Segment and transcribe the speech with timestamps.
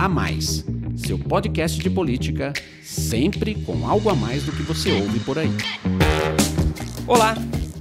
[0.00, 0.64] A Mais,
[0.96, 5.50] seu podcast de política, sempre com algo a mais do que você ouve por aí.
[7.06, 7.34] Olá!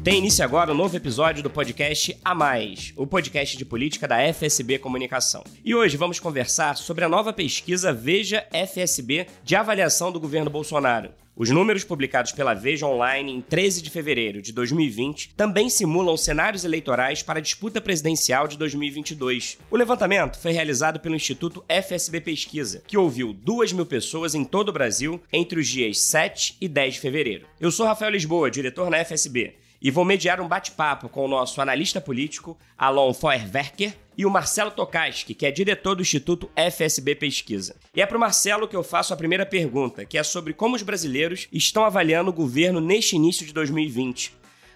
[0.03, 4.17] Tem início agora um novo episódio do podcast A Mais, o podcast de política da
[4.33, 5.46] FSB Comunicação.
[5.63, 11.12] E hoje vamos conversar sobre a nova pesquisa Veja FSB de avaliação do governo Bolsonaro.
[11.40, 16.66] Os números publicados pela Veja Online em 13 de fevereiro de 2020 também simulam cenários
[16.66, 19.57] eleitorais para a disputa presidencial de 2022.
[19.71, 24.67] O levantamento foi realizado pelo Instituto FSB Pesquisa, que ouviu 2 mil pessoas em todo
[24.67, 27.48] o Brasil entre os dias 7 e 10 de fevereiro.
[27.57, 31.61] Eu sou Rafael Lisboa, diretor na FSB e vou mediar um bate-papo com o nosso
[31.61, 37.75] analista político, Alon Feuerwerker, e o Marcelo Tokaski, que é diretor do Instituto FSB Pesquisa.
[37.95, 40.75] E é para o Marcelo que eu faço a primeira pergunta, que é sobre como
[40.75, 44.34] os brasileiros estão avaliando o governo neste início de 2020.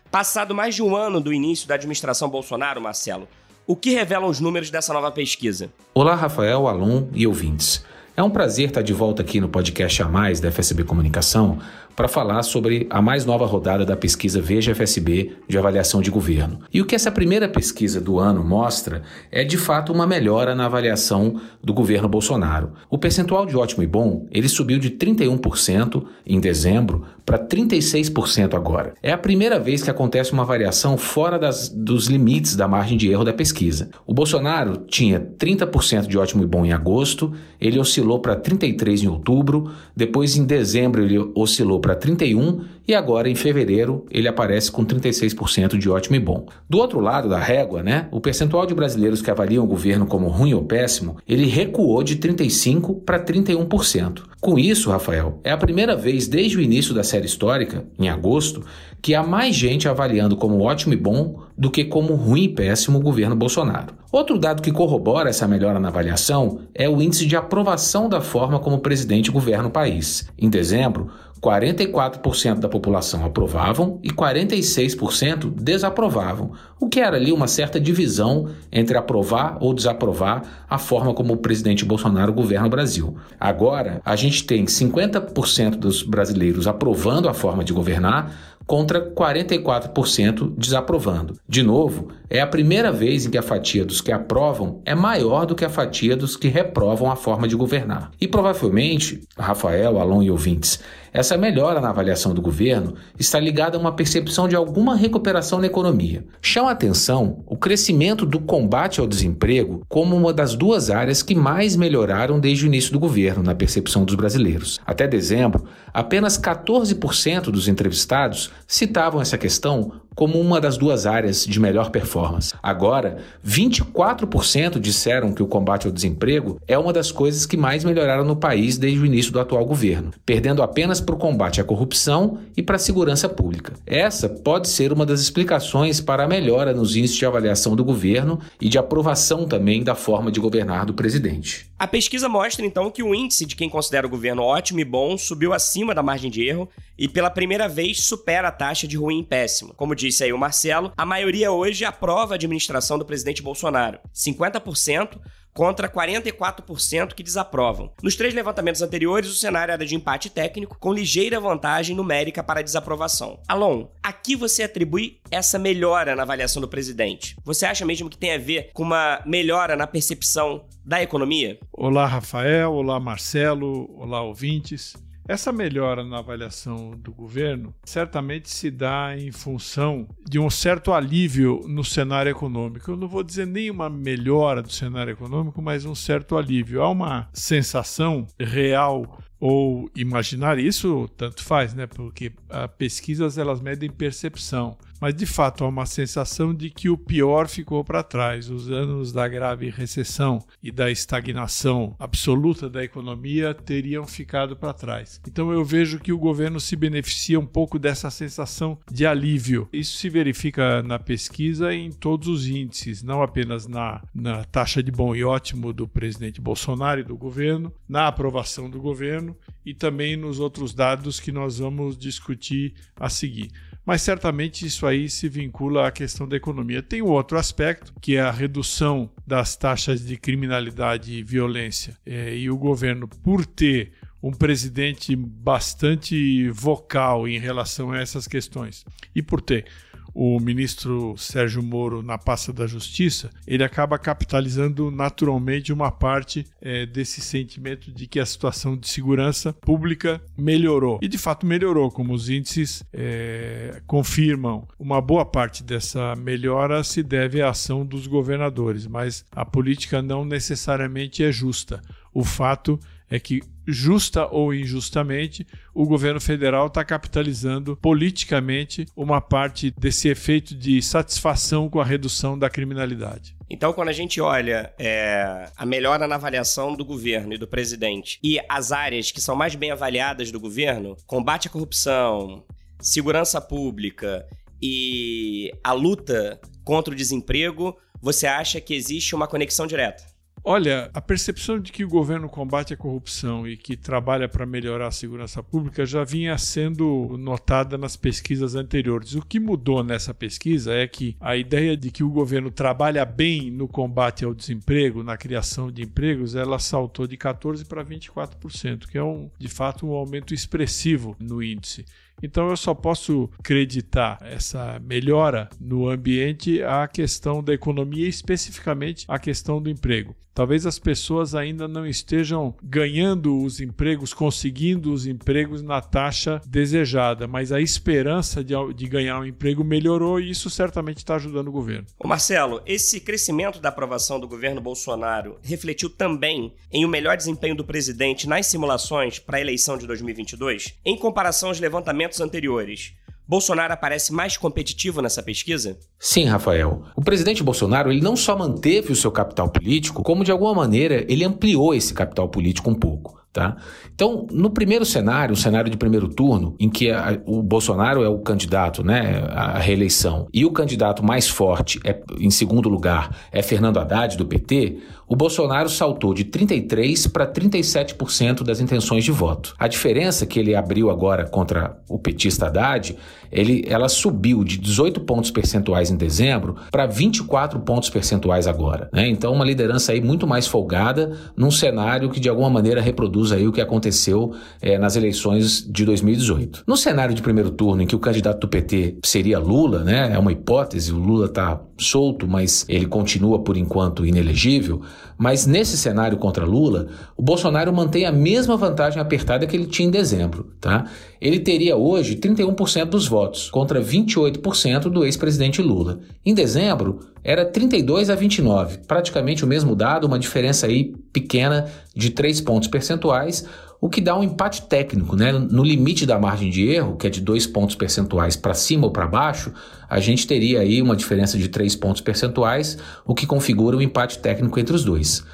[0.09, 3.27] Passado mais de um ano do início da administração Bolsonaro, Marcelo,
[3.67, 5.69] o que revelam os números dessa nova pesquisa?
[5.93, 7.83] Olá, Rafael, Alon e ouvintes.
[8.15, 11.59] É um prazer estar de volta aqui no podcast A Mais da FSB Comunicação
[11.95, 16.59] para falar sobre a mais nova rodada da pesquisa Veja FSB de avaliação de governo.
[16.73, 20.65] E o que essa primeira pesquisa do ano mostra é de fato uma melhora na
[20.65, 22.73] avaliação do governo Bolsonaro.
[22.89, 28.93] O percentual de ótimo e bom, ele subiu de 31% em dezembro para 36% agora.
[29.01, 33.09] É a primeira vez que acontece uma variação fora das, dos limites da margem de
[33.09, 33.89] erro da pesquisa.
[34.05, 39.07] O Bolsonaro tinha 30% de ótimo e bom em agosto, ele oscilou para 33 em
[39.07, 44.85] outubro, depois em dezembro ele oscilou para 31 e agora em fevereiro ele aparece com
[44.85, 46.45] 36% de ótimo e bom.
[46.69, 50.29] Do outro lado da régua, né, o percentual de brasileiros que avaliam o governo como
[50.29, 54.23] ruim ou péssimo, ele recuou de 35 para 31%.
[54.39, 58.63] Com isso, Rafael, é a primeira vez desde o início da série histórica, em agosto,
[59.01, 62.99] que há mais gente avaliando como ótimo e bom do que como ruim e péssimo
[62.99, 63.93] o governo Bolsonaro.
[64.11, 68.59] Outro dado que corrobora essa melhora na avaliação é o índice de aprovação da forma
[68.59, 70.29] como o presidente governa o país.
[70.37, 71.09] Em dezembro,
[71.43, 78.97] 44% da população aprovavam e 46% desaprovavam, o que era ali uma certa divisão entre
[78.97, 83.17] aprovar ou desaprovar a forma como o presidente Bolsonaro governa o Brasil.
[83.37, 91.37] Agora, a gente tem 50% dos brasileiros aprovando a forma de governar, contra 44% desaprovando.
[91.47, 95.45] De novo, é a primeira vez em que a fatia dos que aprovam é maior
[95.45, 98.11] do que a fatia dos que reprovam a forma de governar.
[98.19, 100.79] E provavelmente, Rafael, Alon e ouvintes,
[101.13, 105.67] essa melhora na avaliação do governo está ligada a uma percepção de alguma recuperação na
[105.67, 106.25] economia.
[106.41, 111.75] Chama atenção o crescimento do combate ao desemprego como uma das duas áreas que mais
[111.75, 114.81] melhoraram desde o início do governo na percepção dos brasileiros.
[114.85, 121.59] Até dezembro, apenas 14% dos entrevistados citavam essa questão como uma das duas áreas de
[121.59, 122.53] melhor performance.
[122.61, 128.25] Agora, 24% disseram que o combate ao desemprego é uma das coisas que mais melhoraram
[128.25, 132.37] no país desde o início do atual governo, perdendo apenas para o combate à corrupção
[132.55, 133.73] e para a segurança pública.
[133.85, 138.39] Essa pode ser uma das explicações para a melhora nos índices de avaliação do governo
[138.59, 141.67] e de aprovação também da forma de governar do presidente.
[141.77, 145.17] A pesquisa mostra então que o índice de quem considera o governo ótimo e bom
[145.17, 149.19] subiu acima da margem de erro e pela primeira vez supera a taxa de ruim
[149.19, 149.73] e péssimo.
[149.75, 153.99] Como disse aí o Marcelo, a maioria hoje aprova a administração do presidente Bolsonaro.
[154.13, 155.17] 50%
[155.53, 157.91] contra 44% que desaprovam.
[158.01, 162.59] Nos três levantamentos anteriores, o cenário era de empate técnico, com ligeira vantagem numérica para
[162.59, 163.39] a desaprovação.
[163.47, 167.37] Alon, aqui você atribui essa melhora na avaliação do presidente.
[167.45, 171.59] Você acha mesmo que tem a ver com uma melhora na percepção da economia?
[171.71, 172.73] Olá, Rafael.
[172.73, 173.89] Olá, Marcelo.
[173.95, 174.95] Olá, ouvintes.
[175.27, 181.61] Essa melhora na avaliação do governo certamente se dá em função de um certo alívio
[181.65, 182.91] no cenário econômico.
[182.91, 186.81] Eu não vou dizer nenhuma melhora do cenário econômico, mas um certo alívio.
[186.81, 191.85] Há uma sensação real ou imaginar isso tanto faz, né?
[191.87, 196.97] Porque as pesquisas elas medem percepção, mas de fato há uma sensação de que o
[196.97, 198.49] pior ficou para trás.
[198.49, 205.19] Os anos da grave recessão e da estagnação absoluta da economia teriam ficado para trás.
[205.27, 209.67] Então eu vejo que o governo se beneficia um pouco dessa sensação de alívio.
[209.73, 214.89] Isso se verifica na pesquisa em todos os índices, não apenas na, na taxa de
[214.89, 219.35] bom e ótimo do presidente Bolsonaro e do governo, na aprovação do governo
[219.65, 223.51] e também nos outros dados que nós vamos discutir a seguir.
[223.85, 226.81] Mas certamente isso aí se vincula à questão da economia.
[226.81, 231.97] Tem um outro aspecto, que é a redução das taxas de criminalidade e violência.
[232.05, 233.91] É, e o governo, por ter
[234.21, 239.65] um presidente bastante vocal em relação a essas questões, e por ter
[240.13, 246.85] o ministro Sérgio Moro na pasta da Justiça, ele acaba capitalizando naturalmente uma parte é,
[246.85, 250.99] desse sentimento de que a situação de segurança pública melhorou.
[251.01, 254.67] E de fato melhorou, como os índices é, confirmam.
[254.77, 260.25] Uma boa parte dessa melhora se deve à ação dos governadores, mas a política não
[260.25, 261.81] necessariamente é justa.
[262.13, 262.79] O fato
[263.09, 270.55] é que, justa ou injustamente, o governo federal está capitalizando politicamente uma parte desse efeito
[270.55, 273.35] de satisfação com a redução da criminalidade.
[273.49, 278.19] Então, quando a gente olha é, a melhora na avaliação do governo e do presidente
[278.23, 282.43] e as áreas que são mais bem avaliadas do governo, combate à corrupção,
[282.79, 284.25] segurança pública
[284.61, 290.12] e a luta contra o desemprego, você acha que existe uma conexão direta?
[290.45, 294.87] Olha, a percepção de que o governo combate a corrupção e que trabalha para melhorar
[294.87, 299.15] a segurança pública já vinha sendo notada nas pesquisas anteriores.
[299.15, 303.49] O que mudou nessa pesquisa é que a ideia de que o governo trabalha bem
[303.49, 308.97] no combate ao desemprego, na criação de empregos, ela saltou de 14 para 24%, que
[308.97, 311.85] é um, de fato um aumento expressivo no índice.
[312.21, 319.19] Então eu só posso acreditar essa melhora no ambiente à questão da economia, especificamente à
[319.19, 320.15] questão do emprego.
[320.33, 327.27] Talvez as pessoas ainda não estejam ganhando os empregos, conseguindo os empregos na taxa desejada,
[327.27, 331.51] mas a esperança de, de ganhar um emprego melhorou e isso certamente está ajudando o
[331.51, 331.85] governo.
[331.99, 337.55] Ô Marcelo, esse crescimento da aprovação do governo Bolsonaro refletiu também em um melhor desempenho
[337.55, 340.73] do presidente nas simulações para a eleição de 2022?
[340.83, 342.93] Em comparação aos levantamentos anteriores,
[343.27, 345.77] Bolsonaro aparece mais competitivo nessa pesquisa?
[345.97, 346.83] Sim, Rafael.
[346.95, 351.05] O presidente Bolsonaro ele não só manteve o seu capital político, como de alguma maneira
[351.07, 353.23] ele ampliou esse capital político um pouco.
[353.33, 353.57] Tá?
[353.95, 358.07] Então, no primeiro cenário, o cenário de primeiro turno, em que a, o Bolsonaro é
[358.07, 363.41] o candidato né, à reeleição e o candidato mais forte, é, em segundo lugar, é
[363.41, 364.77] Fernando Haddad, do PT,
[365.07, 369.53] o Bolsonaro saltou de 33% para 37% das intenções de voto.
[369.57, 372.95] A diferença que ele abriu agora contra o petista Haddad,
[373.31, 378.89] ele, ela subiu de 18 pontos percentuais em dezembro para 24 pontos percentuais agora.
[378.93, 379.07] Né?
[379.07, 383.47] Então, uma liderança aí muito mais folgada num cenário que de alguma maneira reproduz aí
[383.47, 386.63] o que aconteceu é, nas eleições de 2018.
[386.67, 390.11] No cenário de primeiro turno, em que o candidato do PT seria Lula, né?
[390.13, 394.81] é uma hipótese, o Lula está solto, mas ele continua por enquanto inelegível.
[395.17, 399.87] Mas nesse cenário contra Lula, o Bolsonaro mantém a mesma vantagem apertada que ele tinha
[399.87, 400.51] em dezembro.
[400.59, 400.85] Tá?
[401.21, 405.99] Ele teria hoje 31% dos votos, contra 28% do ex-presidente Lula.
[406.25, 412.09] Em dezembro, era 32 a 29, praticamente o mesmo dado, uma diferença aí pequena de
[412.09, 413.45] 3 pontos percentuais,
[413.83, 415.33] o que dá um empate técnico, né?
[415.33, 418.91] No limite da margem de erro, que é de 2 pontos percentuais para cima ou
[418.93, 419.51] para baixo,
[419.89, 424.19] a gente teria aí uma diferença de 3 pontos percentuais, o que configura um empate
[424.19, 425.25] técnico entre os dois.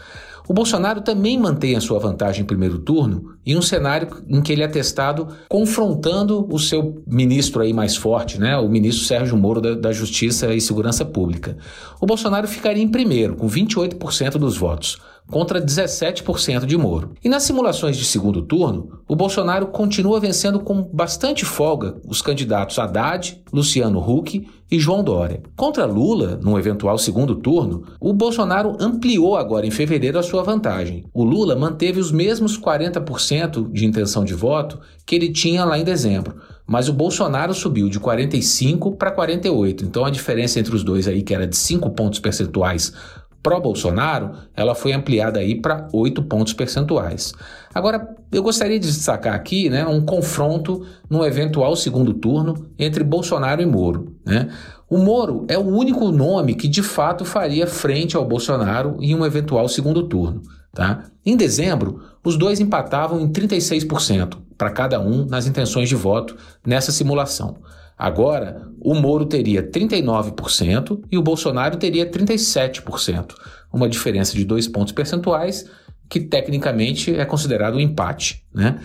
[0.47, 4.51] O Bolsonaro também mantém a sua vantagem em primeiro turno em um cenário em que
[4.51, 9.61] ele é testado confrontando o seu ministro aí mais forte, né, o ministro Sérgio Moro
[9.61, 11.55] da, da Justiça e Segurança Pública.
[12.01, 14.97] O Bolsonaro ficaria em primeiro, com 28% dos votos
[15.29, 17.11] contra 17% de Moro.
[17.23, 22.79] E nas simulações de segundo turno, o Bolsonaro continua vencendo com bastante folga os candidatos
[22.79, 25.41] Haddad, Luciano Huck e João Dória.
[25.55, 31.05] Contra Lula, num eventual segundo turno, o Bolsonaro ampliou agora em fevereiro a sua vantagem.
[31.13, 35.83] O Lula manteve os mesmos 40% de intenção de voto que ele tinha lá em
[35.83, 36.35] dezembro,
[36.67, 39.85] mas o Bolsonaro subiu de 45 para 48.
[39.85, 42.93] Então a diferença entre os dois aí, que era de 5 pontos percentuais
[43.41, 47.33] pró-Bolsonaro, ela foi ampliada aí para 8 pontos percentuais.
[47.73, 53.61] Agora, eu gostaria de destacar aqui né, um confronto no eventual segundo turno entre Bolsonaro
[53.61, 54.15] e Moro.
[54.25, 54.49] Né?
[54.89, 59.25] O Moro é o único nome que de fato faria frente ao Bolsonaro em um
[59.25, 60.41] eventual segundo turno.
[60.73, 61.05] Tá?
[61.25, 66.91] Em dezembro, os dois empatavam em 36% para cada um nas intenções de voto nessa
[66.91, 67.57] simulação.
[67.99, 73.33] Agora, o Moro teria 39% e o Bolsonaro teria 37%,
[73.73, 75.69] uma diferença de dois pontos percentuais
[76.07, 78.41] que tecnicamente é considerado um empate.
[78.53, 78.79] Né?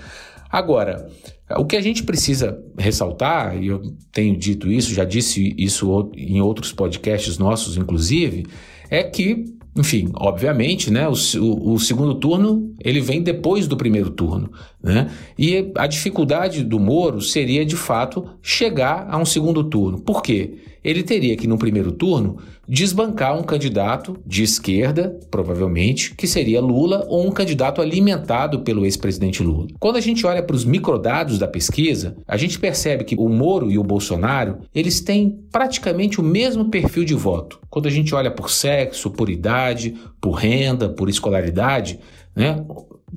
[0.50, 1.08] Agora,
[1.56, 6.40] o que a gente precisa ressaltar, e eu tenho dito isso, já disse isso em
[6.40, 8.46] outros podcasts nossos, inclusive,
[8.90, 9.44] é que
[9.76, 14.52] enfim, obviamente, né, o, o, segundo turno ele vem depois do primeiro turno.
[14.80, 15.10] Né?
[15.36, 19.98] E a dificuldade do Moro seria, de fato, chegar a um segundo turno.
[19.98, 20.58] Por quê?
[20.84, 22.36] Ele teria que, no primeiro turno,
[22.68, 29.42] desbancar um candidato de esquerda, provavelmente, que seria Lula, ou um candidato alimentado pelo ex-presidente
[29.42, 29.68] Lula.
[29.78, 33.70] Quando a gente olha para os microdados da pesquisa, a gente percebe que o Moro
[33.70, 37.60] e o Bolsonaro, eles têm praticamente o mesmo perfil de voto.
[37.70, 41.98] Quando a gente olha por sexo, por idade, por renda, por escolaridade,
[42.34, 42.64] né?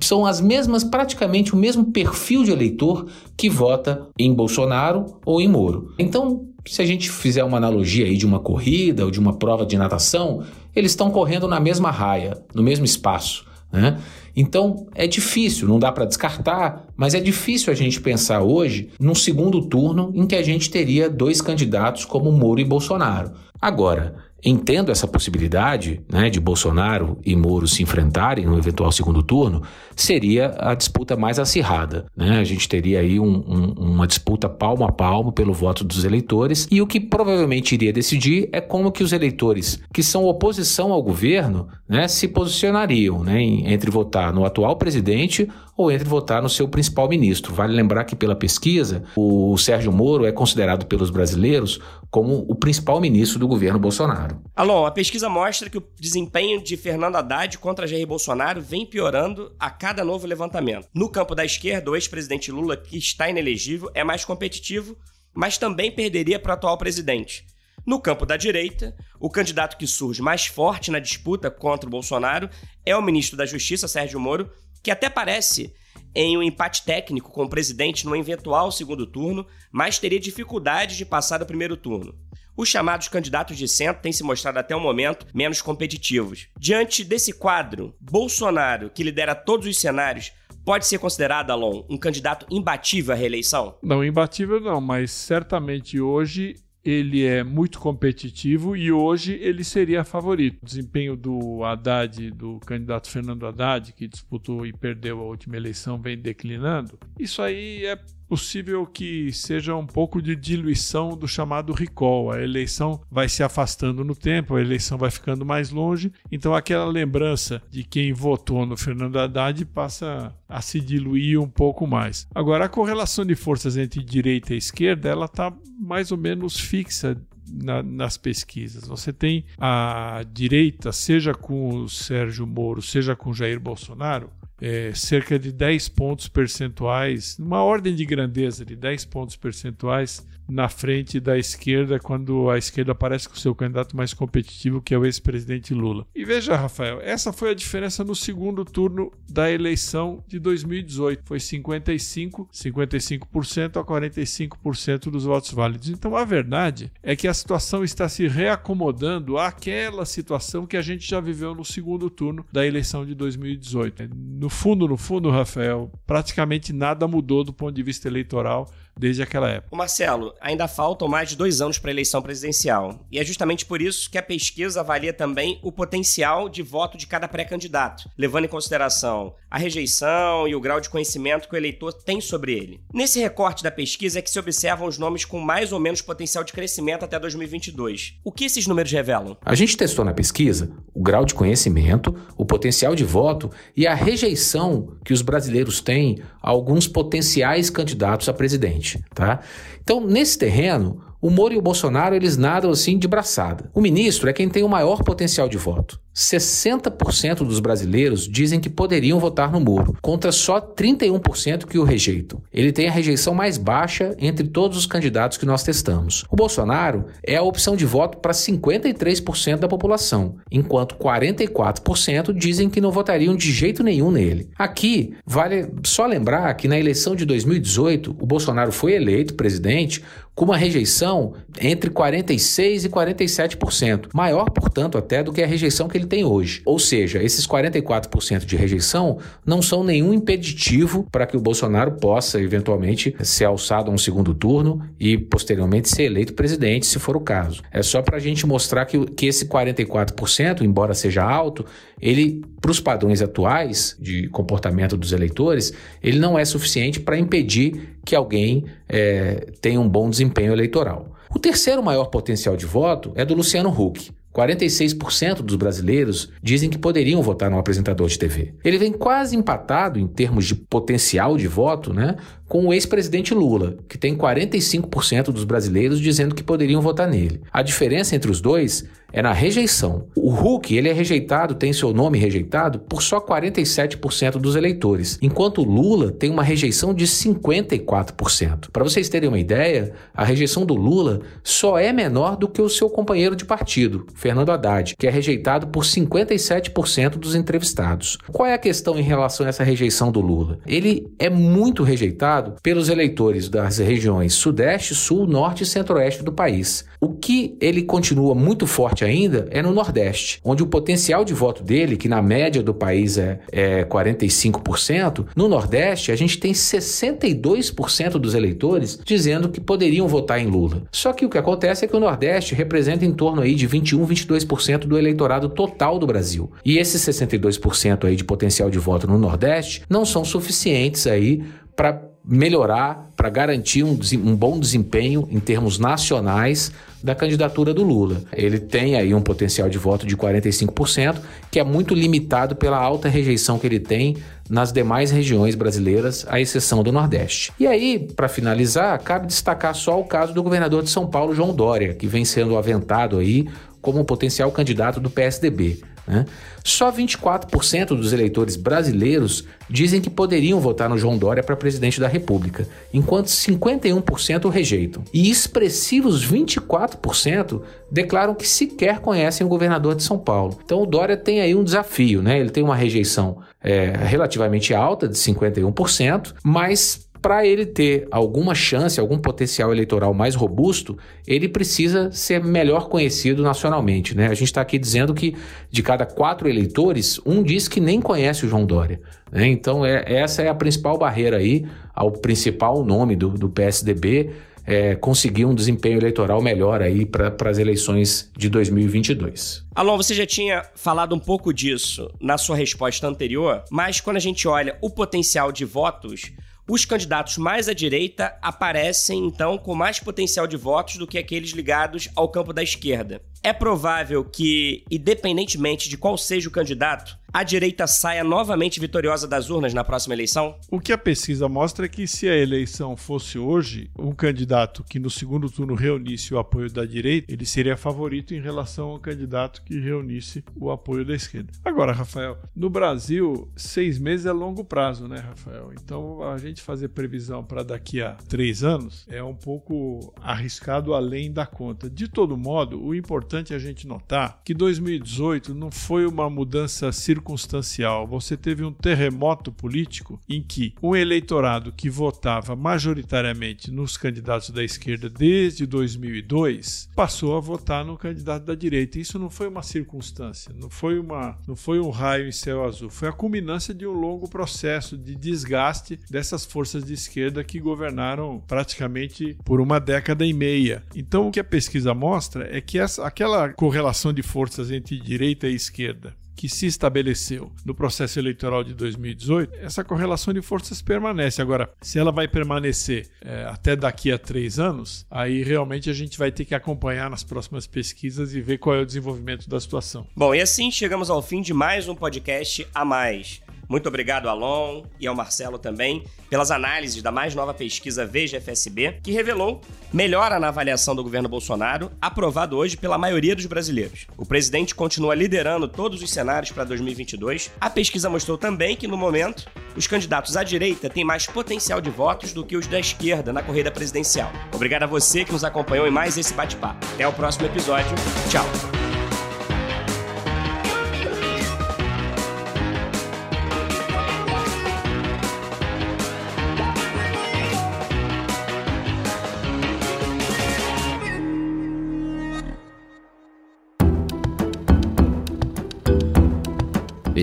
[0.00, 5.48] são as mesmas, praticamente o mesmo perfil de eleitor que vota em Bolsonaro ou em
[5.48, 5.92] Moro.
[5.98, 9.64] Então, se a gente fizer uma analogia aí de uma corrida ou de uma prova
[9.64, 10.42] de natação,
[10.74, 13.46] eles estão correndo na mesma raia, no mesmo espaço.
[13.72, 13.98] Né?
[14.34, 19.14] Então é difícil, não dá para descartar, mas é difícil a gente pensar hoje num
[19.14, 23.32] segundo turno em que a gente teria dois candidatos como Moro e Bolsonaro.
[23.60, 24.14] Agora,
[24.44, 29.62] Entendo essa possibilidade né, de Bolsonaro e Moro se enfrentarem no eventual segundo turno,
[29.96, 32.06] seria a disputa mais acirrada.
[32.16, 32.38] Né?
[32.38, 36.68] A gente teria aí um, um, uma disputa palmo a palmo pelo voto dos eleitores,
[36.70, 41.02] e o que provavelmente iria decidir é como que os eleitores que são oposição ao
[41.02, 46.66] governo né, se posicionariam né, entre votar no atual presidente ou entre votar no seu
[46.66, 47.54] principal ministro.
[47.54, 51.78] Vale lembrar que, pela pesquisa, o Sérgio Moro é considerado pelos brasileiros
[52.10, 54.42] como o principal ministro do governo Bolsonaro.
[54.56, 59.54] Alô, a pesquisa mostra que o desempenho de Fernando Haddad contra Jair Bolsonaro vem piorando
[59.56, 60.88] a cada novo levantamento.
[60.92, 64.96] No campo da esquerda, o ex-presidente Lula, que está inelegível, é mais competitivo,
[65.32, 67.46] mas também perderia para o atual presidente.
[67.86, 72.50] No campo da direita, o candidato que surge mais forte na disputa contra o Bolsonaro
[72.84, 74.50] é o ministro da Justiça, Sérgio Moro,
[74.88, 75.74] que até parece
[76.14, 81.04] em um empate técnico com o presidente no eventual segundo turno, mas teria dificuldade de
[81.04, 82.14] passar do primeiro turno.
[82.56, 86.48] Os chamados candidatos de centro têm se mostrado até o momento menos competitivos.
[86.58, 90.32] Diante desse quadro, Bolsonaro, que lidera todos os cenários,
[90.64, 93.76] pode ser considerado, Alon, um candidato imbatível à reeleição?
[93.82, 96.54] Não, imbatível não, mas certamente hoje
[96.84, 100.62] ele é muito competitivo e hoje ele seria favorito.
[100.62, 106.00] O desempenho do Haddad, do candidato Fernando Haddad, que disputou e perdeu a última eleição,
[106.00, 106.98] vem declinando.
[107.18, 112.30] Isso aí é possível que seja um pouco de diluição do chamado recall.
[112.30, 116.86] A eleição vai se afastando no tempo, a eleição vai ficando mais longe, então aquela
[116.86, 122.26] lembrança de quem votou no Fernando Haddad passa a se diluir um pouco mais.
[122.34, 127.16] Agora, a correlação de forças entre direita e esquerda, ela está mais ou menos fixa
[127.50, 128.86] na, nas pesquisas.
[128.86, 135.38] Você tem a direita, seja com o Sérgio Moro, seja com Jair Bolsonaro, é, cerca
[135.38, 141.38] de 10 pontos percentuais, uma ordem de grandeza de 10 pontos percentuais na frente da
[141.38, 146.06] esquerda quando a esquerda aparece com seu candidato mais competitivo, que é o ex-presidente Lula.
[146.14, 151.22] E veja, Rafael, essa foi a diferença no segundo turno da eleição de 2018.
[151.24, 155.88] Foi 55, 55% a 45% dos votos válidos.
[155.88, 161.08] Então a verdade é que a situação está se reacomodando àquela situação que a gente
[161.08, 164.10] já viveu no segundo turno da eleição de 2018.
[164.14, 169.48] No fundo, no fundo, Rafael, praticamente nada mudou do ponto de vista eleitoral desde aquela
[169.48, 169.68] época.
[169.70, 173.06] O Marcelo, ainda faltam mais de dois anos para a eleição presidencial.
[173.10, 177.06] E é justamente por isso que a pesquisa avalia também o potencial de voto de
[177.06, 181.92] cada pré-candidato, levando em consideração a rejeição e o grau de conhecimento que o eleitor
[181.92, 182.80] tem sobre ele.
[182.92, 186.44] Nesse recorte da pesquisa é que se observam os nomes com mais ou menos potencial
[186.44, 188.18] de crescimento até 2022.
[188.24, 189.36] O que esses números revelam?
[189.42, 193.94] A gente testou na pesquisa o grau de conhecimento, o potencial de voto e a
[193.94, 199.40] rejeição que os brasileiros têm a alguns potenciais candidatos a presidente tá?
[199.82, 203.70] Então, nesse terreno, o Moro e o Bolsonaro eles nadam assim de braçada.
[203.74, 206.00] O ministro é quem tem o maior potencial de voto.
[206.18, 212.42] 60% dos brasileiros dizem que poderiam votar no Moro, contra só 31% que o rejeitam.
[212.52, 216.24] Ele tem a rejeição mais baixa entre todos os candidatos que nós testamos.
[216.28, 222.80] O Bolsonaro é a opção de voto para 53% da população, enquanto 44% dizem que
[222.80, 224.50] não votariam de jeito nenhum nele.
[224.58, 230.02] Aqui, vale só lembrar que na eleição de 2018, o Bolsonaro foi eleito presidente
[230.38, 235.98] com uma rejeição entre 46% e 47%, maior, portanto, até do que a rejeição que
[235.98, 236.62] ele tem hoje.
[236.64, 242.40] Ou seja, esses 44% de rejeição não são nenhum impeditivo para que o Bolsonaro possa,
[242.40, 247.20] eventualmente, ser alçado a um segundo turno e, posteriormente, ser eleito presidente, se for o
[247.20, 247.60] caso.
[247.72, 251.64] É só para a gente mostrar que, que esse 44%, embora seja alto,
[252.00, 257.98] ele, para os padrões atuais de comportamento dos eleitores, ele não é suficiente para impedir
[258.04, 261.14] que alguém é, tenha um bom desempenho eleitoral.
[261.34, 266.78] O terceiro maior potencial de voto é do Luciano Huck, 46% dos brasileiros dizem que
[266.78, 268.54] poderiam votar no apresentador de TV.
[268.64, 272.14] Ele vem quase empatado em termos de potencial de voto, né,
[272.48, 277.40] com o ex-presidente Lula, que tem 45% dos brasileiros dizendo que poderiam votar nele.
[277.52, 280.06] A diferença entre os dois é na rejeição.
[280.14, 285.62] O Huck, ele é rejeitado, tem seu nome rejeitado por só 47% dos eleitores, enquanto
[285.62, 288.70] o Lula tem uma rejeição de 54%.
[288.70, 292.68] Para vocês terem uma ideia, a rejeição do Lula só é menor do que o
[292.68, 298.18] seu companheiro de partido, Fernando Haddad, que é rejeitado por 57% dos entrevistados.
[298.30, 300.58] Qual é a questão em relação a essa rejeição do Lula?
[300.66, 306.84] Ele é muito rejeitado pelos eleitores das regiões Sudeste, Sul, Norte e Centro-Oeste do país.
[307.00, 311.62] O que ele continua muito forte ainda é no Nordeste, onde o potencial de voto
[311.62, 318.12] dele, que na média do país é, é 45%, no Nordeste a gente tem 62%
[318.12, 320.82] dos eleitores dizendo que poderiam votar em Lula.
[320.92, 324.06] Só que o que acontece é que o Nordeste representa em torno aí de 21,
[324.06, 326.50] 22% do eleitorado total do Brasil.
[326.64, 331.42] E esses 62% aí de potencial de voto no Nordeste não são suficientes aí
[331.76, 336.70] para melhorar, para garantir um, um, bom desempenho em termos nacionais
[337.02, 338.22] da candidatura do Lula.
[338.34, 341.16] Ele tem aí um potencial de voto de 45%,
[341.50, 344.18] que é muito limitado pela alta rejeição que ele tem
[344.48, 347.50] nas demais regiões brasileiras, à exceção do Nordeste.
[347.58, 351.54] E aí, para finalizar, cabe destacar só o caso do governador de São Paulo, João
[351.54, 353.48] Dória, que vem sendo aventado aí
[353.80, 355.80] como um potencial candidato do PSDB.
[356.08, 356.24] Né?
[356.64, 362.08] Só 24% dos eleitores brasileiros dizem que poderiam votar no João Dória para presidente da
[362.08, 365.04] República, enquanto 51% o rejeitam.
[365.12, 367.60] E expressivos 24%
[367.90, 370.58] declaram que sequer conhecem o governador de São Paulo.
[370.64, 372.40] Então o Dória tem aí um desafio, né?
[372.40, 378.98] Ele tem uma rejeição é, relativamente alta, de 51%, mas para ele ter alguma chance,
[379.00, 380.96] algum potencial eleitoral mais robusto,
[381.26, 384.16] ele precisa ser melhor conhecido nacionalmente.
[384.16, 384.26] Né?
[384.26, 385.34] A gente está aqui dizendo que
[385.70, 389.00] de cada quatro eleitores, um diz que nem conhece o João Dória.
[389.30, 389.46] Né?
[389.46, 394.30] Então, é, essa é a principal barreira aí ao principal nome do, do PSDB
[394.68, 399.64] é, conseguir um desempenho eleitoral melhor aí para as eleições de 2022.
[399.74, 404.20] Alon, você já tinha falado um pouco disso na sua resposta anterior, mas quando a
[404.20, 406.32] gente olha o potencial de votos
[406.68, 411.50] os candidatos mais à direita aparecem, então, com mais potencial de votos do que aqueles
[411.50, 413.22] ligados ao campo da esquerda.
[413.42, 419.50] É provável que, independentemente de qual seja o candidato, a direita saia novamente vitoriosa das
[419.50, 420.56] urnas na próxima eleição?
[420.70, 424.98] O que a pesquisa mostra é que se a eleição fosse hoje, um candidato que
[424.98, 429.62] no segundo turno reunisse o apoio da direita, ele seria favorito em relação ao candidato
[429.62, 431.52] que reunisse o apoio da esquerda.
[431.64, 435.70] Agora, Rafael, no Brasil, seis meses é longo prazo, né, Rafael?
[435.74, 441.30] Então, a gente fazer previsão para daqui a três anos é um pouco arriscado além
[441.30, 441.90] da conta.
[441.90, 446.90] De todo modo, o importante é a gente notar que 2018 não foi uma mudança
[446.90, 453.96] circunstancial circunstancial, você teve um terremoto político em que um eleitorado que votava majoritariamente nos
[453.96, 458.98] candidatos da esquerda desde 2002 passou a votar no candidato da direita.
[458.98, 462.88] Isso não foi uma circunstância, não foi uma, não foi um raio em céu azul,
[462.88, 468.42] foi a culminância de um longo processo de desgaste dessas forças de esquerda que governaram
[468.46, 470.84] praticamente por uma década e meia.
[470.94, 475.48] Então, o que a pesquisa mostra é que essa, aquela correlação de forças entre direita
[475.48, 481.42] e esquerda que se estabeleceu no processo eleitoral de 2018, essa correlação de forças permanece.
[481.42, 486.16] Agora, se ela vai permanecer é, até daqui a três anos, aí realmente a gente
[486.16, 490.06] vai ter que acompanhar nas próximas pesquisas e ver qual é o desenvolvimento da situação.
[490.14, 493.42] Bom, e assim chegamos ao fim de mais um podcast a mais.
[493.68, 499.00] Muito obrigado, Alon, e ao Marcelo também, pelas análises da mais nova pesquisa Veja FSB,
[499.02, 499.60] que revelou
[499.92, 504.06] melhora na avaliação do governo Bolsonaro, aprovado hoje pela maioria dos brasileiros.
[504.16, 507.50] O presidente continua liderando todos os cenários para 2022.
[507.60, 511.90] A pesquisa mostrou também que, no momento, os candidatos à direita têm mais potencial de
[511.90, 514.32] votos do que os da esquerda na corrida presidencial.
[514.52, 516.86] Obrigado a você que nos acompanhou em mais esse bate-papo.
[516.94, 517.94] Até o próximo episódio.
[518.30, 518.77] Tchau.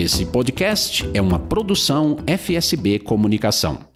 [0.06, 3.95] Esse podcast é uma produção FSB Comunicação.